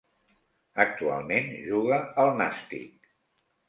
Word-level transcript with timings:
Actualment 0.85 1.53
juga 1.69 2.03
al 2.25 2.37
Nàstic. 2.43 3.17